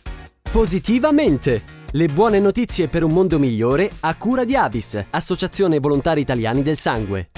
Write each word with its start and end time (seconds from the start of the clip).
Positivamente! 0.50 1.80
Le 1.92 2.08
buone 2.08 2.40
notizie 2.40 2.88
per 2.88 3.04
un 3.04 3.12
mondo 3.12 3.38
migliore 3.38 3.88
a 4.00 4.14
cura 4.16 4.44
di 4.44 4.56
Avis, 4.56 5.02
Associazione 5.10 5.78
Volontari 5.78 6.20
Italiani 6.20 6.62
del 6.62 6.76
Sangue. 6.76 7.30